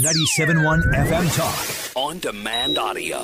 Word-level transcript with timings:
97.1 0.00 0.94
FM 0.94 1.36
Talk. 1.36 1.92
On 1.94 2.18
demand 2.20 2.78
audio. 2.78 3.22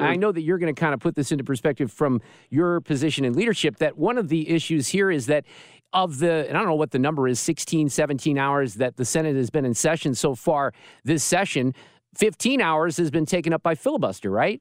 I 0.00 0.16
know 0.16 0.32
that 0.32 0.42
you're 0.42 0.58
going 0.58 0.74
to 0.74 0.78
kind 0.78 0.92
of 0.92 0.98
put 0.98 1.14
this 1.14 1.30
into 1.30 1.44
perspective 1.44 1.92
from 1.92 2.20
your 2.48 2.80
position 2.80 3.24
in 3.24 3.34
leadership 3.34 3.76
that 3.76 3.96
one 3.96 4.18
of 4.18 4.28
the 4.28 4.50
issues 4.50 4.88
here 4.88 5.08
is 5.12 5.26
that 5.26 5.44
of 5.92 6.18
the, 6.18 6.48
and 6.48 6.56
I 6.56 6.60
don't 6.60 6.68
know 6.68 6.74
what 6.74 6.90
the 6.90 6.98
number 6.98 7.28
is, 7.28 7.38
16, 7.38 7.90
17 7.90 8.38
hours 8.38 8.74
that 8.74 8.96
the 8.96 9.04
Senate 9.04 9.36
has 9.36 9.50
been 9.50 9.64
in 9.64 9.72
session 9.72 10.16
so 10.16 10.34
far 10.34 10.72
this 11.04 11.22
session, 11.22 11.74
15 12.16 12.60
hours 12.60 12.96
has 12.96 13.12
been 13.12 13.26
taken 13.26 13.52
up 13.52 13.62
by 13.62 13.76
filibuster, 13.76 14.32
right? 14.32 14.60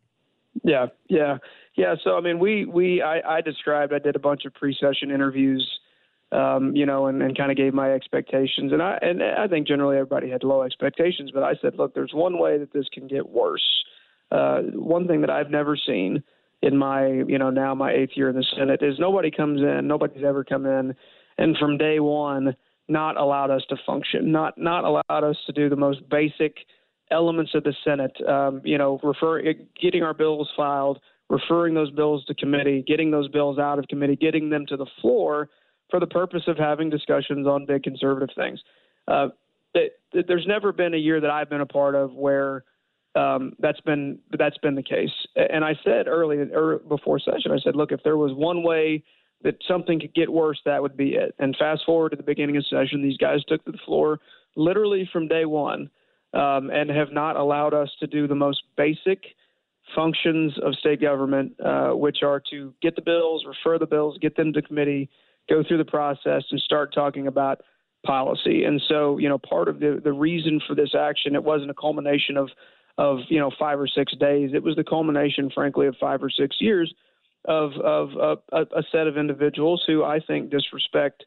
Yeah, 0.64 0.88
yeah, 1.08 1.38
yeah. 1.76 1.96
So, 2.04 2.16
I 2.16 2.22
mean, 2.22 2.38
we, 2.38 2.66
we, 2.66 3.02
I, 3.02 3.38
I 3.38 3.42
described, 3.42 3.92
I 3.92 3.98
did 3.98 4.16
a 4.16 4.20
bunch 4.20 4.46
of 4.46 4.54
pre 4.54 4.78
session 4.80 5.10
interviews 5.10 5.79
um, 6.32 6.76
you 6.76 6.86
know, 6.86 7.08
and, 7.08 7.22
and 7.22 7.38
kind 7.38 7.52
of 7.52 7.58
gave 7.58 7.74
my 7.74 7.92
expectations. 7.92 8.72
And 8.72 8.82
I 8.82 8.98
and 9.02 9.22
I 9.24 9.48
think 9.48 9.68
generally 9.68 9.98
everybody 9.98 10.30
had 10.30 10.44
low 10.44 10.64
expectations, 10.64 11.32
but 11.34 11.44
I 11.44 11.54
said, 11.62 11.76
look, 11.78 11.94
there's 11.94 12.14
one 12.14 12.38
way 12.38 12.58
that 12.58 12.74
this 12.74 12.88
can 12.94 13.08
get 13.08 13.30
worse. 13.30 13.84
Uh, 14.32 14.62
one 14.74 15.08
thing 15.08 15.22
that 15.22 15.30
I've 15.30 15.50
never 15.50 15.76
seen 15.76 16.24
in 16.62 16.78
my, 16.78 17.08
you 17.08 17.40
know, 17.40 17.50
now 17.50 17.74
my 17.74 17.92
eighth 17.92 18.12
year 18.16 18.30
in 18.30 18.36
the 18.36 18.46
Senate 18.56 18.84
is 18.84 19.00
nobody 19.00 19.32
comes 19.32 19.62
in, 19.62 19.88
nobody's 19.88 20.24
ever 20.24 20.44
come 20.44 20.66
in, 20.66 20.94
and 21.38 21.58
from 21.58 21.78
day 21.78 22.00
one 22.00 22.56
not 22.88 23.18
allowed 23.18 23.50
us 23.50 23.64
to 23.70 23.76
function, 23.86 24.32
not 24.32 24.58
not 24.58 24.84
allowed 24.84 25.24
us 25.24 25.38
to 25.48 25.54
do 25.54 25.70
the 25.70 25.76
most 25.76 26.08
basic 26.10 26.58
elements 27.12 27.56
of 27.56 27.64
the 27.64 27.74
Senate. 27.84 28.16
Um, 28.28 28.62
you 28.64 28.78
know, 28.78 29.00
refer 29.02 29.42
getting 29.82 30.04
our 30.04 30.14
bills 30.14 30.50
filed, 30.56 31.00
referring 31.30 31.74
those 31.74 31.92
bills 31.92 32.24
to 32.26 32.36
committee, 32.36 32.84
getting 32.86 33.10
those 33.10 33.30
bills 33.30 33.58
out 33.58 33.80
of 33.80 33.88
committee, 33.88 34.16
getting 34.16 34.50
them 34.50 34.66
to 34.68 34.78
the 34.78 34.88
floor 35.02 35.50
for 35.90 36.00
the 36.00 36.08
purpose 36.08 36.44
of 36.48 36.58
having 36.58 36.90
discussions 36.90 37.48
on 37.48 37.66
big 37.66 37.84
conservative 37.84 38.30
things. 38.36 38.60
Uh, 39.08 39.30
it, 39.74 40.00
it, 40.14 40.26
there's 40.28 40.46
never 40.48 40.72
been 40.72 40.94
a 40.94 40.98
year 40.98 41.20
that 41.22 41.30
I've 41.30 41.50
been 41.50 41.62
a 41.62 41.66
part 41.66 41.96
of 41.96 42.14
where 42.14 42.64
um, 43.16 43.54
that's 43.60 43.82
been 43.82 44.20
that's 44.38 44.58
been 44.60 44.76
the 44.76 44.84
case. 44.84 45.12
And 45.36 45.64
I 45.66 45.76
said 45.84 46.08
early 46.08 46.38
or 46.38 46.80
before 46.88 47.20
session, 47.20 47.52
I 47.52 47.60
said, 47.60 47.76
look, 47.76 47.92
if 47.92 48.02
there 48.04 48.18
was 48.18 48.34
one 48.34 48.64
way 48.64 49.04
that 49.44 49.56
something 49.68 50.00
could 50.00 50.14
get 50.14 50.32
worse, 50.32 50.60
that 50.66 50.82
would 50.82 50.98
be 50.98 51.16
it. 51.16 51.34
And 51.40 51.56
fast 51.58 51.84
forward 51.86 52.10
to 52.10 52.18
the 52.18 52.24
beginning 52.24 52.58
of 52.58 52.66
session, 52.66 53.02
these 53.02 53.18
guys 53.18 53.40
took 53.48 53.64
to 53.66 53.72
the 53.72 53.80
floor 53.86 54.20
literally 54.56 55.10
from 55.12 55.28
day 55.28 55.46
one 55.46 55.90
um, 56.34 56.70
and 56.70 56.90
have 56.90 57.12
not 57.12 57.36
allowed 57.36 57.74
us 57.74 57.90
to 58.00 58.08
do 58.08 58.28
the 58.28 58.36
most 58.36 58.62
basic 58.78 59.24
functions 59.96 60.54
of 60.64 60.76
state 60.76 61.02
government, 61.02 61.54
uh, 61.64 61.90
which 61.92 62.18
are 62.22 62.42
to 62.52 62.74
get 62.82 62.96
the 62.96 63.02
bills, 63.02 63.46
refer 63.48 63.80
the 63.80 63.88
bills, 63.88 64.18
get 64.22 64.36
them 64.36 64.54
to 64.54 64.62
committee, 64.62 65.10
go 65.50 65.64
through 65.64 65.78
the 65.78 65.86
process 65.86 66.44
and 66.52 66.60
start 66.62 66.94
talking 66.94 67.28
about 67.28 67.62
policy. 68.06 68.64
And 68.64 68.82
so, 68.88 69.18
you 69.18 69.28
know, 69.28 69.38
part 69.38 69.68
of 69.68 69.80
the 69.80 70.00
the 70.04 70.14
reason 70.14 70.62
for 70.68 70.76
this 70.76 70.94
action, 70.98 71.36
it 71.36 71.44
wasn't 71.44 71.72
a 71.72 71.76
culmination 71.76 72.38
of 72.38 72.50
of 72.98 73.20
you 73.30 73.40
know 73.40 73.52
five 73.58 73.80
or 73.80 73.88
six 73.88 74.14
days. 74.20 74.52
It 74.54 74.64
was 74.64 74.76
the 74.76 74.84
culmination, 74.84 75.50
frankly, 75.54 75.88
of 75.88 75.96
five 76.00 76.24
or 76.24 76.30
six 76.30 76.58
years 76.60 76.94
of 77.46 77.72
of 77.74 78.10
uh, 78.18 78.36
a, 78.52 78.62
a 78.80 78.84
set 78.92 79.08
of 79.08 79.18
individuals 79.18 79.84
who 79.88 80.04
I 80.04 80.20
think 80.20 80.50
disrespect, 80.50 81.26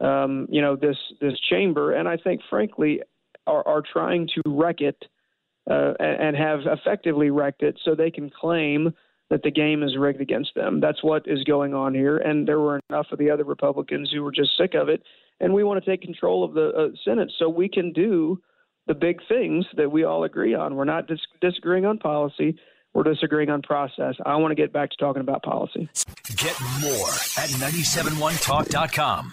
um, 0.00 0.46
you 0.50 0.60
know, 0.60 0.76
this 0.76 0.96
this 1.20 1.38
chamber, 1.48 1.92
and 1.92 2.08
I 2.08 2.16
think, 2.16 2.40
frankly, 2.48 3.02
are, 3.46 3.66
are 3.66 3.82
trying 3.82 4.28
to 4.34 4.42
wreck 4.46 4.80
it 4.80 5.04
uh, 5.70 5.92
and, 5.98 6.22
and 6.22 6.36
have 6.36 6.60
effectively 6.66 7.30
wrecked 7.30 7.62
it, 7.62 7.78
so 7.84 7.94
they 7.94 8.10
can 8.10 8.30
claim 8.30 8.92
that 9.30 9.42
the 9.42 9.50
game 9.50 9.82
is 9.82 9.96
rigged 9.96 10.20
against 10.20 10.54
them. 10.54 10.80
That's 10.80 11.02
what 11.02 11.22
is 11.26 11.42
going 11.44 11.72
on 11.72 11.94
here. 11.94 12.18
And 12.18 12.46
there 12.46 12.58
were 12.58 12.80
enough 12.90 13.06
of 13.12 13.18
the 13.18 13.30
other 13.30 13.44
Republicans 13.44 14.10
who 14.12 14.22
were 14.22 14.32
just 14.32 14.50
sick 14.58 14.74
of 14.74 14.88
it. 14.88 15.02
And 15.38 15.54
we 15.54 15.64
want 15.64 15.82
to 15.82 15.90
take 15.90 16.02
control 16.02 16.44
of 16.44 16.52
the 16.52 16.68
uh, 16.70 16.88
Senate 17.04 17.32
so 17.38 17.48
we 17.48 17.68
can 17.68 17.92
do 17.92 18.40
the 18.86 18.94
big 18.94 19.20
things 19.28 19.64
that 19.76 19.90
we 19.90 20.04
all 20.04 20.24
agree 20.24 20.54
on. 20.54 20.74
We're 20.74 20.84
not 20.84 21.06
dis- 21.06 21.20
disagreeing 21.40 21.86
on 21.86 21.98
policy. 21.98 22.58
We're 22.92 23.04
disagreeing 23.04 23.50
on 23.50 23.62
process. 23.62 24.16
I 24.26 24.34
want 24.36 24.50
to 24.50 24.56
get 24.56 24.72
back 24.72 24.90
to 24.90 24.96
talking 24.96 25.20
about 25.20 25.44
policy. 25.44 25.88
Get 26.36 26.60
more 26.82 27.08
at 27.38 27.50
971talk.com. 27.50 29.32